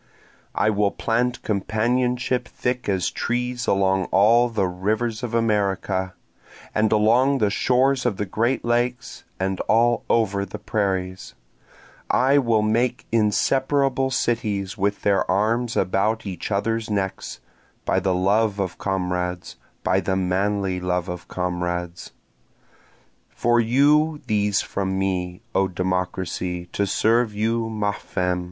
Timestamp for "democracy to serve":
25.67-27.35